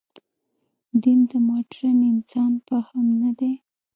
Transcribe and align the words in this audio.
دین 1.01 1.19
د 1.29 1.31
مډرن 1.47 1.99
انسان 2.11 2.51
فهم 2.67 3.05
نه 3.21 3.31
دی. 3.39 3.53